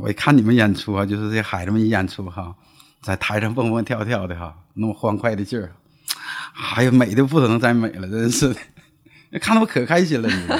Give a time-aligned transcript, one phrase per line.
[0.00, 2.54] 我一看你们演出啊，就是这孩子们一演出哈，
[3.02, 5.72] 在台上蹦蹦跳跳的哈，那么欢快的劲儿，
[6.76, 8.60] 哎呀，美的不能再美了，真是的，
[9.40, 10.34] 看得我可开心了，你？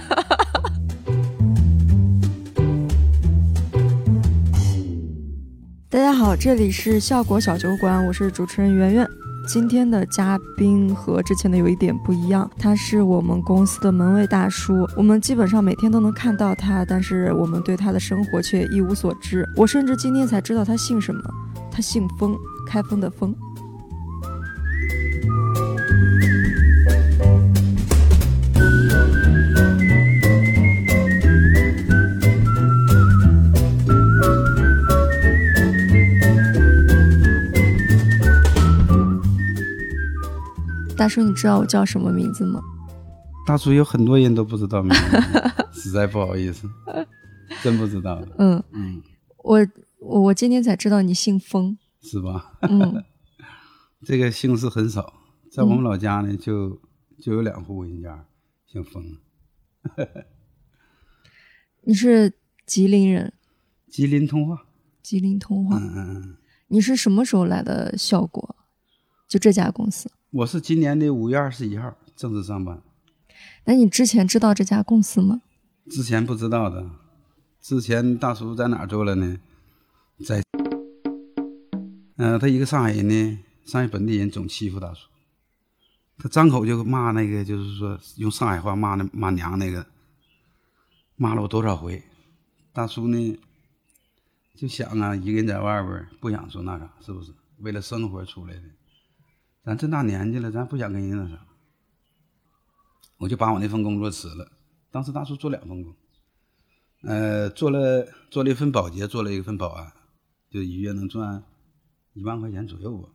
[5.90, 9.08] 大家好，这里是笑果小酒馆，我是主持人圆圆。
[9.46, 19.46] 今天的嘉宾和之前的有一点不一样，他是我们公司的门卫大叔，我们基本上每天都能看到他，但是我们对他的生活却一无所知。
[19.56, 21.20] 我甚至今天才知道他姓什么，
[21.70, 22.34] 他姓封，
[22.66, 23.34] 开封的封。
[40.96, 42.60] 大叔，你知道我叫什么名字吗？
[43.46, 45.00] 大叔有很多人都不知道名字，
[45.80, 46.68] 实在不好意思，
[47.62, 48.22] 真不知道。
[48.38, 49.02] 嗯嗯，
[49.38, 49.58] 我
[49.98, 51.76] 我我今天才知道你姓封。
[52.00, 52.52] 是吧？
[52.62, 53.02] 嗯
[54.04, 55.14] 这个姓氏很少，
[55.50, 56.80] 在我们老家呢，就
[57.20, 58.26] 就有两户人家
[58.66, 59.02] 姓封，
[61.82, 62.32] 你是
[62.66, 63.32] 吉林人，
[63.88, 64.66] 吉林通化。
[65.02, 65.78] 吉林通化。
[65.78, 66.36] 嗯嗯嗯，
[66.68, 68.56] 你是什么时候来的效果？
[69.28, 70.10] 就这家公司？
[70.34, 72.82] 我是今年的五月二十一号正式上班，
[73.66, 75.42] 那你之前知道这家公司吗？
[75.88, 76.90] 之前不知道的。
[77.60, 79.38] 之前大叔在哪儿做了呢？
[80.26, 80.42] 在，
[82.16, 85.06] 嗯、他一个上海人呢，上海本地人总欺负大叔，
[86.18, 89.86] 他张口就骂那个，就是说用上海话骂那骂娘那个，
[91.14, 92.02] 骂了我多少回。
[92.72, 93.38] 大叔呢，
[94.56, 97.32] 就想啊，一个人在外边不想说那啥，是不是？
[97.60, 98.62] 为了生活出来的，
[99.64, 101.46] 咱这大年纪了，咱不想跟人那啥，
[103.16, 104.52] 我就把我那份工作辞了。
[104.90, 105.96] 当时大叔做两份工，
[107.02, 109.90] 呃，做了做了一份保洁，做了一份保安，
[110.50, 111.42] 就一月能赚
[112.12, 113.08] 一万块钱左右吧。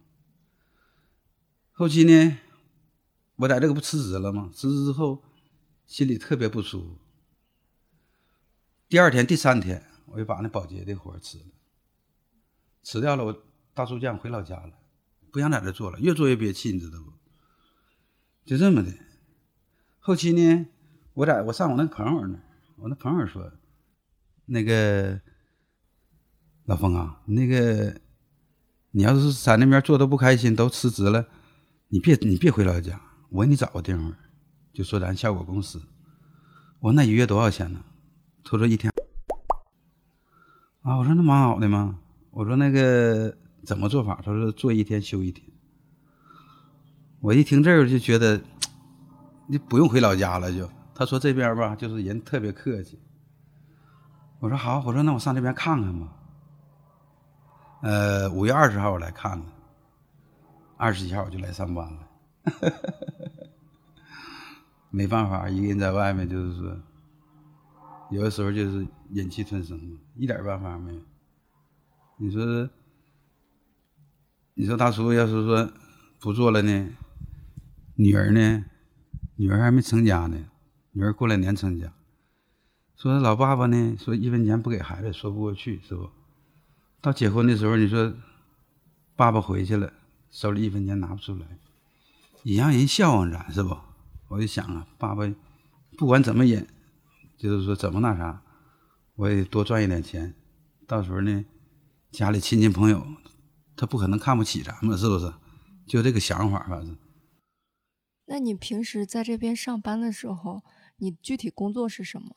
[1.71, 2.37] 后期呢，
[3.35, 4.49] 我在这个不辞职了吗？
[4.51, 5.23] 辞职之后，
[5.85, 6.97] 心里特别不舒服。
[8.87, 11.45] 第二天、第三天，我就把那保洁的活辞了，
[12.81, 13.23] 辞掉了。
[13.23, 13.43] 我
[13.75, 14.73] 大叔叫我回老家了，
[15.31, 17.13] 不想在这做了，越做越憋气，你知道不？
[18.45, 18.91] 就这么的。
[19.99, 20.65] 后期呢，
[21.13, 22.39] 我在我上我那朋友那，
[22.77, 23.51] 我那朋友说，
[24.45, 25.21] 那个
[26.65, 28.01] 老冯啊，那个
[28.91, 31.27] 你要是在那边做的不开心，都辞职了，
[31.89, 34.15] 你别你别回老家，我给你找个地方，
[34.73, 35.81] 就说咱效果公司。
[36.79, 37.83] 我那一月多少钱呢？
[38.43, 38.91] 他说一天。
[40.81, 41.99] 啊，我说那蛮好的嘛。
[42.31, 44.21] 我说那个怎么做法？
[44.23, 45.47] 他说做一天休一天。
[47.19, 48.41] 我一听这个就觉得，
[49.47, 50.69] 你不用回老家了就。
[50.95, 52.99] 他说这边吧，就是人特别客气。
[54.39, 56.15] 我说好，我说那我上这边看看吧。
[57.81, 59.43] 呃，五月二十号我来看看，
[60.77, 62.07] 二十一号我就来上班了。
[64.89, 66.77] 没办法，一个人在外面就是说，
[68.11, 69.79] 有的时候就是忍气吞声，
[70.15, 71.01] 一点办法没有。
[72.17, 72.67] 你说，
[74.59, 75.71] 你说大叔要是说
[76.19, 76.89] 不做了呢，
[77.95, 78.65] 女儿呢，
[79.37, 80.37] 女儿还没成家呢，
[80.91, 81.93] 女儿过两年成家。
[82.97, 86.09] 说老爸爸呢，说一分钱不给孩子说不过去，是不？
[86.99, 88.13] 到结婚的时候，你说
[89.15, 89.93] 爸爸回去了，
[90.29, 91.45] 手里一分钱拿不出来，
[92.43, 93.77] 也让人笑话咱，是不？
[94.27, 95.23] 我就想啊，爸爸
[95.97, 96.67] 不管怎么忍，
[97.37, 98.41] 就是说怎么那啥，
[99.15, 100.35] 我也多赚一点钱，
[100.85, 101.45] 到时候呢，
[102.11, 103.07] 家里亲戚朋友
[103.79, 105.31] 他不可能看不起咱们，是不是？
[105.87, 106.97] 就这个想法，反正。
[108.25, 110.61] 那你平时在这边上班的时候，
[110.97, 112.35] 你具体工作是什么？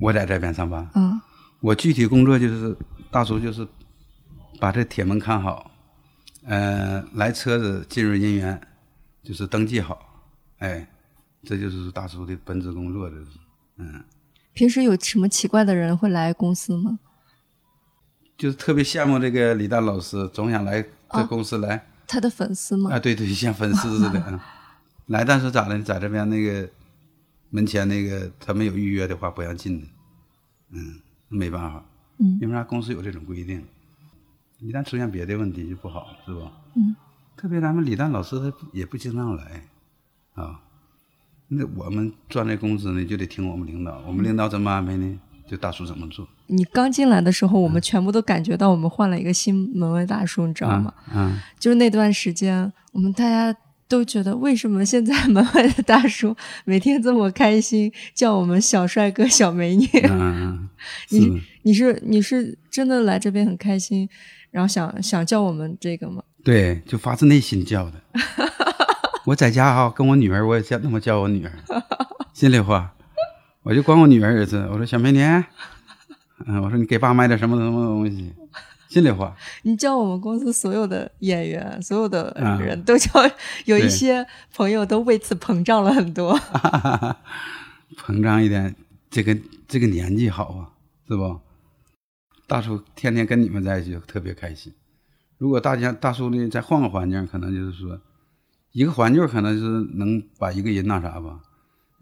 [0.00, 1.20] 我在这边上班，嗯
[1.60, 2.74] 我具体工作就是
[3.10, 3.68] 大叔就是
[4.58, 5.70] 把这铁门看好，
[6.44, 8.58] 呃，来车子进入人员
[9.22, 10.24] 就是登记好，
[10.58, 10.88] 哎，
[11.44, 13.26] 这就是大叔的本职工作，这是，
[13.76, 14.02] 嗯，
[14.54, 16.98] 平时有什么奇怪的人会来公司吗？
[18.36, 22.90] 就是特别羡慕这个李诞老师，总想来这公司来，他的粉丝吗？
[22.92, 24.40] 啊，对对，像粉丝似的， 嗯。
[25.06, 26.68] 来，但是咋的，在这边那个
[27.50, 29.86] 门前那个他没有预约的话不让进的，
[30.70, 31.84] 嗯，没办法，
[32.18, 32.38] 嗯。
[32.40, 32.64] 因为啥？
[32.64, 33.64] 公司有这种规定，
[34.58, 36.52] 一旦出现别的问题就不好了，是吧？
[36.74, 36.96] 嗯，
[37.36, 39.62] 特别咱们李诞老师他也不经常来，
[40.34, 40.60] 啊，
[41.48, 45.20] 那我们赚这工资呢就得听我们领导，我们领导怎么安排呢？
[45.48, 50.92] 就大叔怎么做，你刚进来的时候，我们全部都感觉到我们换了一个新门卫大叔，你知道吗？
[51.14, 51.32] 嗯？
[51.32, 53.54] 嗯，就是那段时间，我们大家
[53.88, 56.34] 都觉得为什么现在门外的大叔
[56.64, 59.86] 每天这么开心，叫我们小帅哥、小美女？
[60.08, 60.68] 嗯，
[61.10, 64.08] 你 你是你是真的来这边很开心，
[64.50, 66.22] 然后想想叫我们这个吗？
[66.42, 68.00] 对，就发自内心叫的。
[69.26, 71.52] 我在家哈、跟我女儿，我也叫那么叫我女儿，
[72.32, 72.92] 心里话，
[73.62, 75.20] 我就管我女儿儿子，我说小美女，
[76.46, 78.32] 嗯，我说你给爸买点什么什么东西，
[78.88, 83.10] 心里话，你叫我们公司所有的演员，所有的嗯人都叫，
[83.66, 86.36] 有一些朋友都为此膨胀了很多。
[87.96, 88.74] 膨胀一点，
[89.10, 89.38] 这个
[89.68, 90.70] 这个年纪好啊，
[91.06, 91.40] 是不？
[92.48, 94.72] 大叔天天跟你们在一起特别开心。
[95.38, 98.00] 如果大家大叔呢再换个环境，可能就是说，
[98.72, 101.38] 一个环境可能就是能把一个人那啥吧。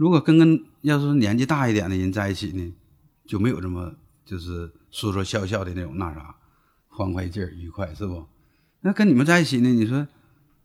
[0.00, 2.72] 如果跟跟要是年纪大一点的人在一起呢，
[3.28, 3.92] 就没有这么
[4.24, 6.36] 就是说说笑笑的那种那啥，
[6.88, 8.26] 欢快劲儿愉快，是不？
[8.80, 10.08] 那跟你们在一起呢，你说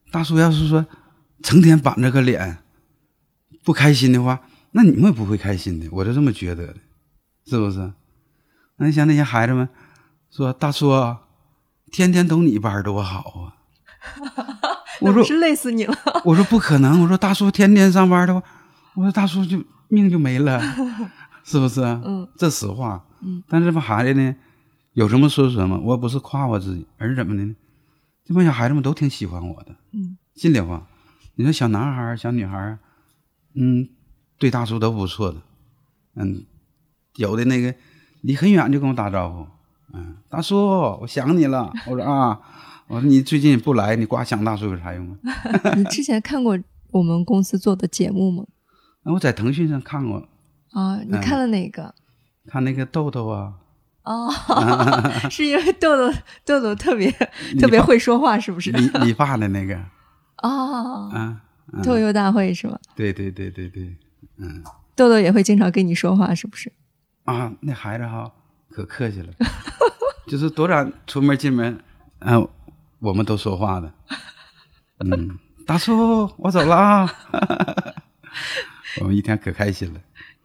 [0.09, 0.85] 大叔要是说
[1.43, 2.59] 成天板着个脸，
[3.65, 4.39] 不开心的话，
[4.71, 6.75] 那你们也不会开心的，我就这么觉得的，
[7.45, 7.91] 是不是？
[8.77, 9.67] 那你像那些孩子们
[10.31, 11.23] 说：“大叔啊，
[11.91, 13.59] 天天都你班多好啊！
[15.01, 15.93] ”我说是累死你了。
[16.23, 17.01] ：“我说不可能！
[17.01, 18.41] 我说大叔天天上班的话，
[18.95, 20.59] 我说大叔就命就没了，
[21.43, 21.81] 是不是？
[21.81, 23.05] 嗯，这实话。
[23.21, 24.35] 嗯，但是这帮孩子呢，
[24.93, 27.55] 有什么说什么，我不是夸我自己，而是怎么的呢？
[28.23, 29.75] 这帮小孩子们都挺喜欢我的。
[29.91, 30.87] 嗯，心里话，
[31.35, 32.79] 你说小男孩儿、小女孩儿，
[33.53, 33.87] 嗯，
[34.37, 35.37] 对大叔都不错的，
[36.15, 36.45] 嗯，
[37.17, 37.73] 有的那个
[38.21, 39.47] 离很远就跟我打招呼，
[39.93, 40.55] 嗯，大叔，
[41.01, 41.71] 我想你了。
[41.87, 42.39] 我说啊，
[42.87, 45.19] 我说你最近不来，你光想大叔有啥用啊？
[45.77, 46.57] 你之前看过
[46.91, 48.45] 我们公司做的节目吗？
[49.05, 50.27] 那我在腾讯上看过，
[50.71, 51.93] 啊，你看了哪个？
[52.47, 53.53] 看那个豆豆啊，
[54.03, 54.29] 哦，
[55.31, 56.13] 是因为豆豆
[56.43, 57.09] 豆豆特别
[57.59, 58.71] 特别会说话，是不是？
[58.71, 59.75] 理理发的那个，
[60.43, 61.41] 哦，啊，
[61.73, 61.81] 嗯。
[61.83, 62.77] 豆油大会是吗？
[62.95, 63.95] 对对对对对，
[64.37, 64.63] 嗯。
[64.95, 66.71] 豆豆也会经常跟你说话，是不是？
[67.25, 68.31] 啊，那孩子哈
[68.69, 69.33] 可客气了，
[70.27, 71.77] 就是多少出门进门，
[72.19, 72.47] 嗯、
[72.99, 73.91] 我们都说话的，
[74.99, 76.75] 嗯，大叔，我走了。
[76.75, 77.09] 啊，
[79.01, 80.01] 我们一天可开心了。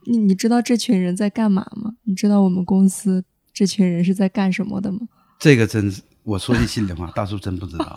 [0.07, 1.93] 你你知道这群人在干嘛吗？
[2.05, 5.01] 你知道我们公司这群人是在干什么的吗？
[5.39, 7.97] 这个真是，我说句心里话，大叔真不知道，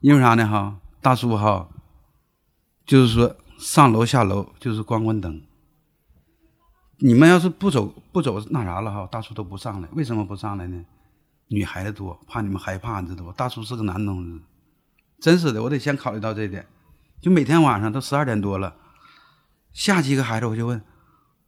[0.00, 0.46] 因为啥呢？
[0.46, 1.68] 哈，大叔哈，
[2.86, 5.40] 就是说上楼下楼就是关关灯。
[6.98, 9.88] 你们要是不走不走那啥了哈，大叔都不上来。
[9.92, 10.84] 为什么不上来呢？
[11.48, 13.32] 女孩子多，怕你们害怕，你知道不？
[13.32, 14.40] 大叔是个男同志，
[15.20, 16.64] 真是的，我得先考虑到这一点。
[17.20, 18.74] 就每天晚上都十二点多了，
[19.72, 20.82] 下几个孩子我就问，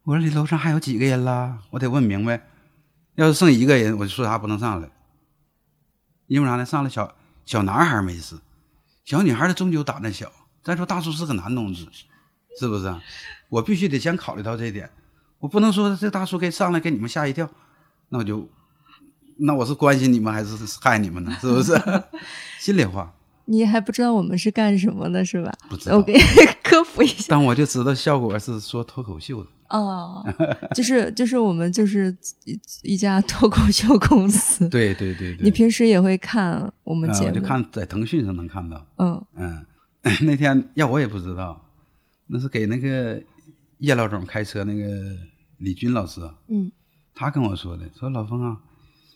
[0.05, 1.59] 我说你楼上还有几个人啦？
[1.71, 2.43] 我得问明白。
[3.17, 4.91] 要是剩一个人，我就说啥不能上来。
[6.26, 6.65] 因为啥呢？
[6.65, 8.37] 上来小小男孩没事，
[9.05, 10.32] 小女孩的终究胆子小。
[10.62, 11.87] 再说大叔是个男同志，
[12.59, 12.93] 是不是？
[13.50, 14.91] 我必须得先考虑到这一点，
[15.38, 17.49] 我不能说这大叔给上来给你们吓一跳，
[18.09, 18.49] 那我就，
[19.37, 21.37] 那我是关心你们还是害你们呢？
[21.41, 21.79] 是不是？
[22.59, 23.15] 心里话，
[23.46, 25.52] 你还不知道我们是干什么的，是吧？
[25.69, 26.14] 不知道我给
[26.62, 27.26] 科普一下。
[27.29, 29.50] 但我就知道效果是说脱口秀的。
[29.70, 30.25] 哦，
[30.75, 32.14] 就是就是我们就是
[32.44, 34.69] 一一家脱口秀公司。
[34.69, 37.29] 对对对对，你平时也会看我们啊节目？
[37.29, 38.87] 我就看在腾讯上能看到。
[38.99, 39.67] 嗯嗯，
[40.23, 41.61] 那天要我也不知道，
[42.26, 43.20] 那是给那个
[43.79, 44.87] 叶老总开车那个
[45.58, 46.70] 李军老师啊，嗯
[47.14, 48.58] 他跟我说的，说老峰啊，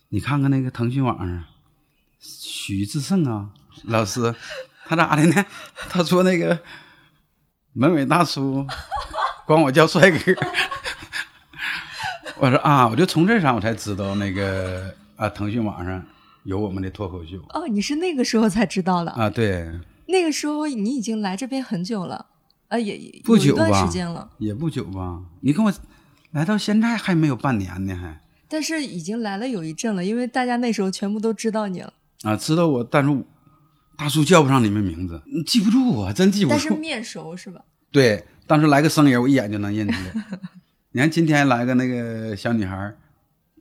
[0.09, 1.45] 你看看那个腾讯网上
[2.19, 3.51] 许志胜啊
[3.85, 4.35] 老师，
[4.87, 5.45] 他咋的呢？
[5.89, 6.59] 他说那个
[7.73, 8.67] 门卫大叔
[9.47, 10.19] 管我叫帅哥，
[12.41, 16.03] 我说啊，我就从这上我才知道那个啊，腾讯网上
[16.45, 19.11] 有我们的脱口秀哦，你是那个时候才知道的。
[19.13, 19.69] 啊，对，
[20.07, 22.27] 那个时候你已经来这边很久了，
[22.69, 25.21] 啊，也也不久吧时间了，也不久吧？
[25.41, 25.73] 你跟我
[26.33, 31.93] 来到现在还没有半年呢，还但是已经来了有一阵了，因为大家那时候全部都知道你了。
[32.23, 33.23] 啊，知道我，但是我
[33.99, 36.57] 大叔叫不上你们名字，嗯记不住啊，真记不住。
[36.57, 37.61] 但是面熟是吧？
[37.91, 40.25] 对，当时来个生人，我一眼就能认出来。
[40.93, 42.95] 你看今天来个那个小女孩，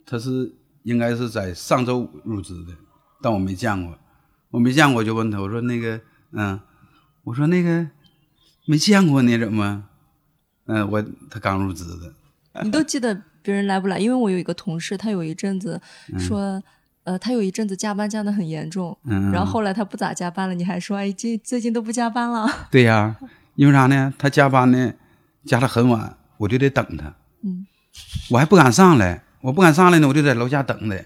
[0.06, 0.54] 她是
[0.84, 2.72] 应该是在上周五入职的，
[3.20, 3.98] 但我没见过，
[4.50, 6.60] 我没见过，我就问她，我说那个，嗯，
[7.24, 7.88] 我说那个
[8.64, 9.84] 没见过你怎么？
[10.66, 13.98] 嗯，我她刚入职的，你都记得别人来不来？
[13.98, 15.80] 因为我有一个同事，他有一阵子
[16.16, 16.62] 说，
[17.08, 22.46] 呃，他有一阵子加班加的很严重，嗯，然后后来他不咋加班了，你还说，哎，最最近都不加班了。
[22.70, 23.16] 对呀，
[23.54, 24.12] 因为啥呢？
[24.18, 24.92] 他加班呢，
[25.46, 27.14] 加的很晚，我就得等他。
[27.42, 27.66] 嗯，
[28.28, 30.96] 我还不敢上来，我不敢上来呢，我就在楼下等他。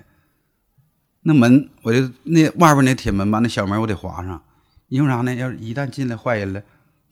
[1.22, 4.42] 那门，我就那外边那铁门吧，那小门我得划上，
[4.88, 5.32] 因为啥呢？
[5.36, 6.60] 要是一旦进来坏人了，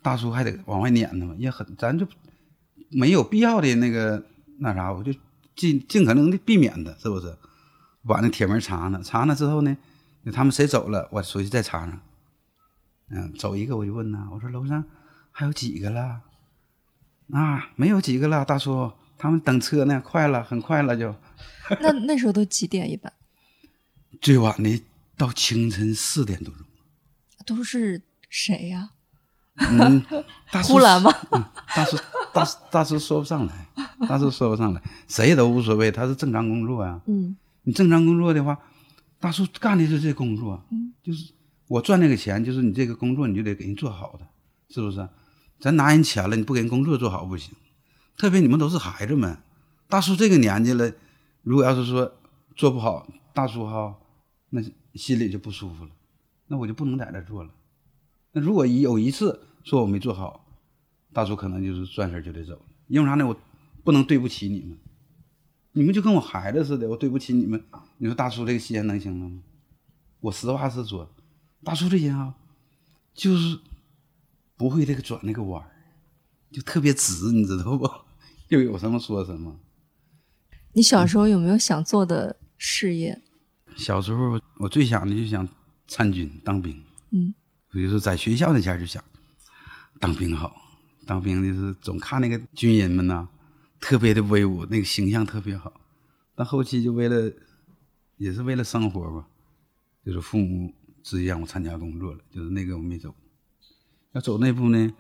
[0.03, 2.05] 大叔还得往外撵他嘛，也很咱就
[2.91, 4.21] 没有必要的那个
[4.59, 5.13] 那啥，我就
[5.55, 7.33] 尽尽可能的避免他，是不是？
[8.07, 9.77] 把那铁门插上，插上之后呢，
[10.33, 12.01] 他们谁走了，我出去再插上。
[13.11, 14.85] 嗯，走一个我就问呐，我说楼上
[15.33, 16.21] 还有几个了？
[17.33, 21.15] 啊，没有几个了，大叔，他们等车呢，快了，很快了就。
[21.81, 23.13] 那那时候都几点一般？
[24.21, 24.83] 最晚的
[25.17, 26.65] 到清晨四点多钟。
[27.47, 28.91] 都是谁呀？
[29.57, 30.03] 嗯，
[30.51, 31.13] 大叔呼兰吗？
[31.33, 31.97] 嗯，大叔，
[32.33, 33.67] 大叔，大叔说不上来，
[34.09, 37.01] 大叔说不上来，谁都无所谓，他是正常工作呀。
[37.07, 38.59] 嗯，你正常工作的话，
[39.19, 41.33] 大叔干的是这工作，嗯，就是
[41.69, 44.27] 我赚那个钱，就是你这个工作你就得给人做好的，
[44.69, 45.09] 是不是？
[45.59, 47.55] 咱拿人钱了，你不给人工作做好不行。
[48.17, 49.39] 特别你们都是孩子们，
[49.89, 50.93] 大叔这个年纪了，
[51.43, 52.13] 如果要是说
[52.57, 53.97] 做不好，大叔哈，
[54.51, 54.63] 那
[54.95, 55.91] 心里就不舒服了，
[56.49, 57.51] 那我就不能在这做了。
[58.33, 60.47] 那如果有一次说我没做好，
[61.13, 62.63] 大叔可能就是转身就得走了。
[62.89, 63.27] 因为啥呢？
[63.27, 63.37] 我
[63.85, 64.79] 不能对不起你们，
[65.73, 67.63] 你们就跟我孩子似的，我对不起你们。
[67.99, 69.43] 你说大叔这个吸烟能行了吗？
[70.21, 71.09] 我实话实说，
[71.65, 72.35] 大叔这人啊，
[73.15, 73.59] 就是
[74.57, 75.71] 不会这个转那个弯儿，
[76.51, 77.91] 就特别直，你知道不？
[78.49, 79.57] 又有什么说什么。
[80.73, 83.21] 你小时候有没有想做的事业？
[83.77, 85.49] 小时候我最想的就想
[85.87, 86.83] 参军当兵。
[87.11, 87.33] 嗯，
[87.71, 89.03] 比如说在学校那前就想
[89.99, 90.55] 当兵好，
[91.07, 93.29] 当兵的是总看那个军人们呐，
[93.81, 95.73] 特别的威武，那个形象特别好。
[96.35, 97.33] 但后期就为了
[98.17, 99.27] 也是为了生活吧，
[100.05, 100.73] 就是父母
[101.03, 103.15] 直接让我参加工作了，就是那个我没走。
[104.13, 104.93] 要走那步呢，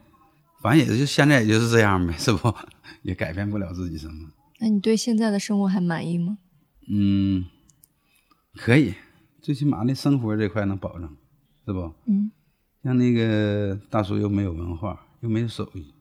[0.62, 2.54] 反正也就现在也就是这样呗， 是不？
[3.02, 4.30] 也改变不了自己什么。
[4.58, 6.38] 那你对现在的生活还满意吗？
[6.88, 7.44] 嗯，
[8.56, 8.94] 可以，
[9.40, 11.16] 最起码那生活这块能保证，
[11.64, 11.92] 是不？
[12.06, 12.30] 嗯，
[12.82, 15.92] 像那个大叔又没有文化，又没有手艺，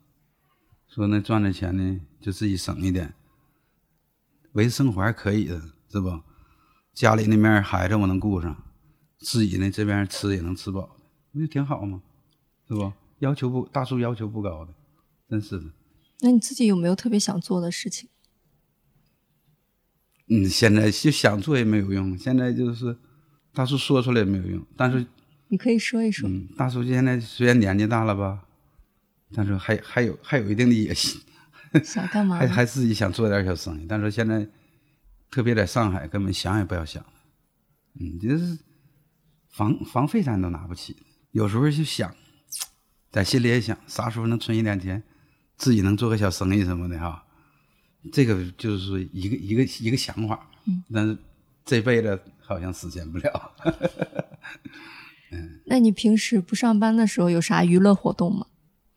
[0.89, 3.13] 说那赚的钱呢就自己省一点，
[4.53, 6.19] 维持生活还可以的，是不？
[6.93, 8.63] 家里那面孩子我能顾上，
[9.19, 10.97] 自己呢这边吃也能吃饱，
[11.31, 12.01] 不就挺好吗？
[12.67, 12.91] 是不？
[13.19, 14.73] 要求不大叔要求不高的，
[15.29, 15.65] 真是的。
[16.21, 18.09] 那你自己有没有特别想做的事情？
[20.27, 22.97] 嗯，现在就想做也没有用，现在就是
[23.53, 24.65] 大叔说出来也没有用。
[24.75, 25.05] 但是，
[25.47, 26.27] 你可以说一说。
[26.29, 28.45] 嗯，大叔现在虽然年纪大了吧，
[29.33, 31.21] 但是还还有还有一定的野心，
[31.83, 32.37] 想干嘛？
[32.37, 33.85] 还还自己想做点小生意。
[33.87, 34.47] 但是现在，
[35.29, 37.03] 特别在上海，根本想也不要想。
[37.99, 38.57] 嗯，就是
[39.49, 40.97] 房房费咱都拿不起，
[41.31, 42.15] 有时候就想，
[43.11, 45.03] 在心里也想，啥时候能存一点钱，
[45.57, 47.23] 自己能做个小生意什么的哈。
[48.11, 51.17] 这个就是一个一个一个想法，嗯，但是
[51.65, 53.55] 这辈子好像实现不了。
[55.31, 58.47] 嗯，那你平时不上班的时候有啥娱乐活动吗？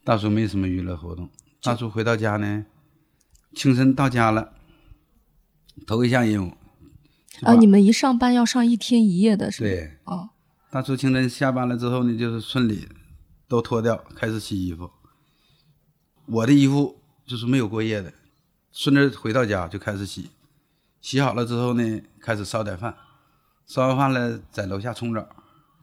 [0.05, 1.31] 大叔没什么娱乐活动。
[1.63, 2.67] 大叔回到家呢，
[3.55, 4.53] 清晨到家了，
[5.87, 6.53] 头一项任务
[7.43, 9.69] 啊，你们一上班要上一天一夜的是吧？
[9.69, 10.31] 对，哦，
[10.71, 12.89] 大叔清晨下班了之后呢，就是村里
[13.47, 14.91] 都脱掉，开始洗衣服。
[16.27, 18.13] 我的衣服就是没有过夜的。
[18.73, 20.31] 顺着回到家就开始洗，
[21.01, 22.97] 洗好了之后呢，开始烧点饭，
[23.67, 25.29] 烧完饭了在楼下冲澡，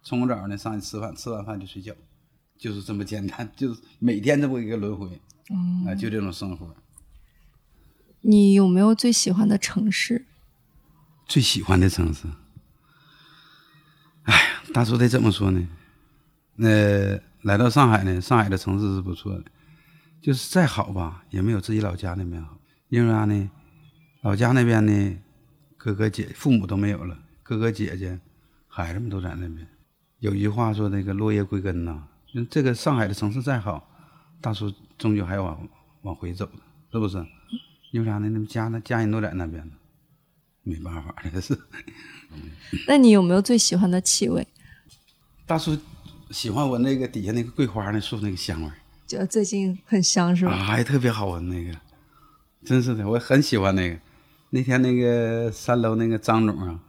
[0.04, 1.94] 冲完澡呢上去吃饭，吃完饭就睡觉，
[2.60, 5.08] 就是这么简单，就是每天这么一个轮回，
[5.88, 6.76] 啊，就这种生活。
[8.20, 10.26] 你有没有最喜欢的城市？
[11.26, 12.28] 最喜欢的城市？
[14.24, 15.66] 哎呀，大叔得怎么说呢？
[16.58, 19.46] 那来到上海呢，上海的城市是不错的，
[20.22, 22.58] 就是再好吧，也没有自己老家那边好。
[22.90, 23.50] 因为啥呢？
[24.22, 25.18] 老家那边呢，
[25.78, 28.20] 哥哥姐父母都没有了，哥哥姐姐、
[28.68, 29.66] 孩子们都在那边。
[30.20, 32.04] 有一句话说：“那个落叶归根呐。”
[32.50, 33.88] 这个上海的城市再好，
[34.42, 35.70] 大叔终究还要往
[36.04, 36.50] 往回走，
[36.92, 37.18] 是不是？
[37.92, 38.30] 因为啥呢？
[38.30, 39.74] 那家呢家人都在那边呢，
[40.64, 41.58] 没办法这是。
[42.88, 44.48] 那你有没有最喜欢的气味？
[45.48, 45.78] 大叔
[46.30, 48.72] 喜欢闻那个底下那个桂花那树那个香味
[49.08, 50.52] 觉得最近很香是吧？
[50.52, 51.76] 啊，还特别好闻那个。
[52.64, 54.00] 真是的，我很喜欢那个。
[54.52, 56.80] 那天那个三楼那个张总啊，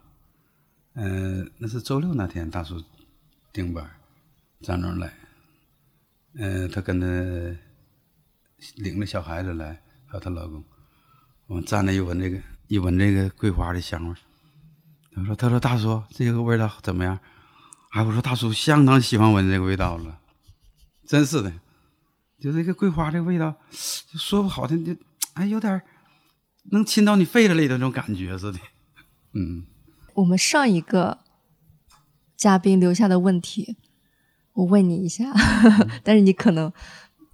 [0.95, 2.83] 嗯，那是周六那天大叔
[3.53, 3.89] 顶班，
[4.63, 5.13] 张总来，
[6.35, 7.07] 嗯，他跟他
[8.77, 10.65] 领着小孩子来，还有她老公，
[11.47, 14.15] 我们站那一闻这个，一闻这个桂花的香味
[15.13, 17.19] 他说：“他说大叔，这个味道怎么样？”
[17.91, 20.21] 哎，我说大叔相当喜欢闻这个味道了，
[21.07, 21.53] 真是的，
[22.39, 24.95] 就这个桂花这个味道，说不好听就。
[25.35, 25.81] 哎，有点
[26.71, 28.59] 能亲到你肺子里的那种感觉似的。
[29.35, 29.65] 嗯，
[30.15, 31.19] 我们上一个
[32.37, 33.77] 嘉宾留下的问题，
[34.61, 35.25] 我问你一下，
[36.05, 36.71] 但是你可能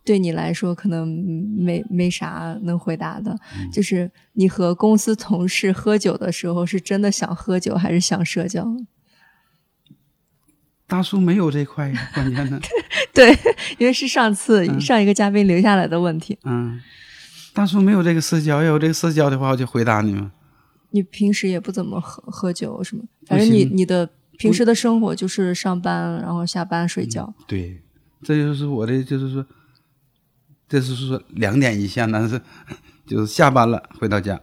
[0.04, 1.06] 对你来说可能
[1.58, 8.64] 没没啥能回答的，嗯就是你和公司同事喝酒的时候，是真的想喝酒还是想社交？
[10.86, 12.60] 大叔没有这块呀，关键呢，
[13.12, 13.36] 对，
[13.78, 16.38] 因为是上次、嗯上一个嘉宾留下来的问题。
[16.44, 16.80] 嗯，
[17.52, 20.30] 大叔没有这个社交，要有这个社交的话，我就回答你嘛。
[20.90, 23.02] 你平时也不怎么喝喝酒什么？
[23.26, 27.34] 反正你你的平时的生活就是上班，然后下班睡觉。
[27.46, 27.82] 对，
[28.22, 29.46] 这就是我的，就是说，
[30.68, 32.40] 这是说两点一线，但是
[33.06, 34.40] 就是下班了回到家，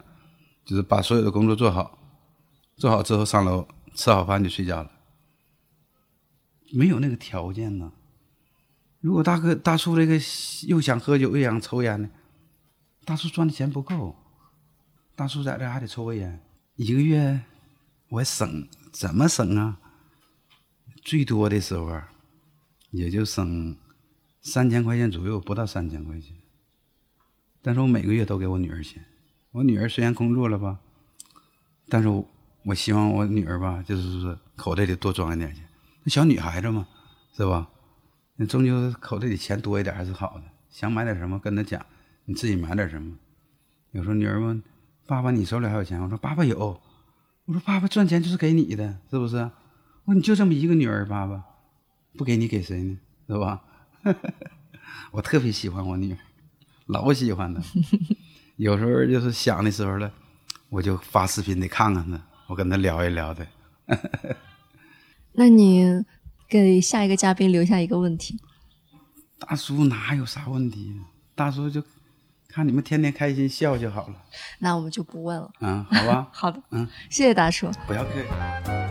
[0.66, 1.98] 就是把所有的工作做好，
[2.78, 4.92] 做好之后上楼吃好饭就睡觉了。
[6.72, 7.92] 没有那个条件呢。
[9.00, 10.18] 如果大哥大叔这个
[10.68, 12.10] 又想喝酒又想抽烟呢，
[13.06, 14.16] 大叔赚的钱不够，
[15.14, 16.42] 大叔在这还得抽个烟，
[16.78, 17.42] 一个月
[18.10, 19.78] 我省怎么省啊？
[21.04, 22.00] 最多的时候
[22.92, 23.76] 也就省
[24.42, 26.36] 三千块钱左右，不到三千块钱。
[27.62, 29.04] 但是我每个月都给我女儿钱。
[29.52, 30.80] 我女儿虽然工作了吧，
[31.88, 32.28] 但是我
[32.66, 35.64] 我希望我女儿吧，就是说口袋里多装一点钱。
[36.04, 36.88] 那小女孩子嘛，
[37.36, 37.70] 是吧？
[38.36, 40.44] 那终究口袋里钱多一点还是好的。
[40.70, 41.86] 想买点什么，跟她讲，
[42.26, 43.16] 你自己买点什么。
[43.92, 44.64] 有时候女儿问
[45.06, 46.58] 爸爸：“你手里还有钱？”我说：“爸爸有。”
[47.46, 49.52] 我说：“爸爸赚钱就是给你的，是不是？”
[50.06, 51.44] 我说：“你就这么一个女儿，爸爸
[52.18, 52.98] 不给你给谁呢？
[53.28, 53.62] 是吧？”
[55.12, 56.18] 我特别喜欢我女儿，
[56.88, 57.62] 老喜欢她。
[58.58, 60.12] 有时候就是想的时候了，
[60.70, 63.48] 我就发视频得看看她，我跟她聊一聊的。
[65.34, 66.04] 那你
[66.48, 68.40] 给下一个嘉宾留下一个问题。
[69.40, 71.04] 大叔哪有啥问题呀？
[71.36, 71.82] 大叔就
[72.48, 74.16] 看你们天天开心笑就好了。
[74.60, 75.52] 那我们就不问了。
[75.62, 77.72] 嗯，好吧，好的，嗯，谢谢大叔。
[77.88, 78.83] 不要客气。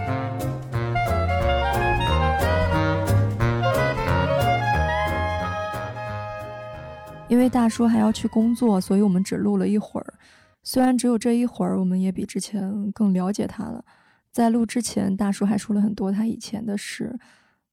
[7.33, 10.15] 因为大叔还要去工作，所以我们只录了一会儿。
[10.63, 13.83] 虽然只有这一会儿，我们也比之前更了解他了。
[14.31, 17.19] 在录之前，大叔还说了很多他以前的事。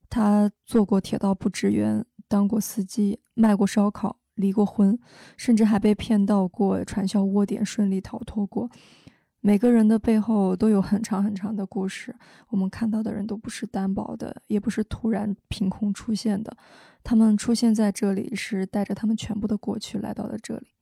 [0.10, 4.98] 他做过铁道部职员，当过司机，卖过烧烤，离过婚，
[5.36, 8.70] 甚至还被骗到过传销窝点，顺利逃脱过。
[9.42, 12.16] 每个人的背后都有很长很长的故事，
[12.48, 16.56] 我们看到的人都不是单薄的，也不是突然凭空出现的。
[17.04, 20.79] 他们出现在这里是带着他们全部的过去来到了这里。